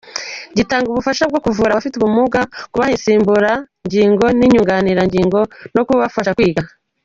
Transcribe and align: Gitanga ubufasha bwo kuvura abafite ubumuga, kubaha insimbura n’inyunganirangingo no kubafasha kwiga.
Gitanga 0.57 0.87
ubufasha 0.89 1.23
bwo 1.29 1.39
kuvura 1.45 1.69
abafite 1.71 1.95
ubumuga, 1.97 2.41
kubaha 2.71 2.91
insimbura 2.95 3.51
n’inyunganirangingo 4.41 5.39
no 5.75 5.81
kubafasha 5.87 6.35
kwiga. 6.37 6.63